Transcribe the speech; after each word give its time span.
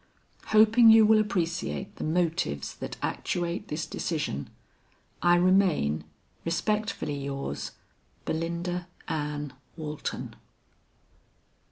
Hoping 0.47 0.89
you 0.89 1.05
will 1.05 1.19
appreciate 1.19 1.97
the 1.97 2.03
motives 2.03 2.73
that 2.77 2.97
actuate 3.03 3.67
this 3.67 3.85
decision, 3.85 4.49
"I 5.21 5.35
remain, 5.35 6.05
respectfully 6.43 7.23
yours, 7.23 7.73
"BELINDA 8.25 8.87
ANN 9.07 9.53
WALTON." 9.77 10.33